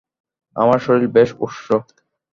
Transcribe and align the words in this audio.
আমার 0.55 0.79
শরীর 0.79 1.07
বেশ 1.07 1.29
ঊষ্ণ! 1.39 1.69